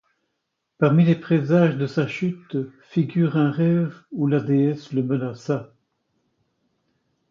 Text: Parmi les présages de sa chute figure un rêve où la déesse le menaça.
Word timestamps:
Parmi 0.79 1.05
les 1.05 1.13
présages 1.15 1.77
de 1.77 1.85
sa 1.85 2.07
chute 2.07 2.57
figure 2.81 3.37
un 3.37 3.51
rêve 3.51 3.93
où 4.11 4.25
la 4.25 4.39
déesse 4.39 4.93
le 4.93 5.03
menaça. 5.03 5.75